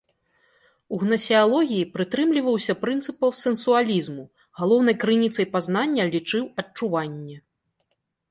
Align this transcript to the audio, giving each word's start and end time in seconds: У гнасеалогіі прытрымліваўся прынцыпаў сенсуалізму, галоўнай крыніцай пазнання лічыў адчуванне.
У 0.95 0.97
гнасеалогіі 1.01 1.89
прытрымліваўся 1.97 2.73
прынцыпаў 2.85 3.29
сенсуалізму, 3.41 4.23
галоўнай 4.61 4.95
крыніцай 5.05 5.45
пазнання 5.57 6.03
лічыў 6.15 6.43
адчуванне. 6.63 7.37